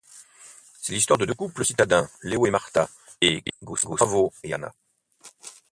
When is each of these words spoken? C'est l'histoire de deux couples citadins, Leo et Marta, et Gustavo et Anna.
C'est 0.81 0.93
l'histoire 0.93 1.19
de 1.19 1.25
deux 1.27 1.35
couples 1.35 1.63
citadins, 1.63 2.09
Leo 2.23 2.47
et 2.47 2.49
Marta, 2.49 2.89
et 3.21 3.43
Gustavo 3.61 4.33
et 4.41 4.51
Anna. 4.51 4.73